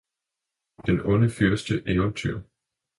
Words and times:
Den 0.87 1.01
onde 1.01 1.29
fyrste 1.29 1.75
Eventyr 1.87 2.41